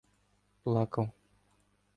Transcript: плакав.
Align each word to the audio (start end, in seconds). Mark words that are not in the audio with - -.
плакав. 0.63 1.09